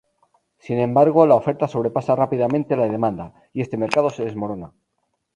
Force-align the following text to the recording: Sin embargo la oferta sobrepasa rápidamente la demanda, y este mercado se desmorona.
Sin 0.57 0.79
embargo 0.79 1.27
la 1.27 1.35
oferta 1.35 1.67
sobrepasa 1.67 2.15
rápidamente 2.15 2.75
la 2.75 2.87
demanda, 2.87 3.35
y 3.53 3.61
este 3.61 3.77
mercado 3.77 4.09
se 4.09 4.25
desmorona. 4.25 4.71